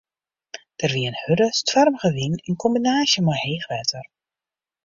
[0.81, 4.05] Der wie in hurde, stoarmige wyn yn kombinaasje mei heech wetter.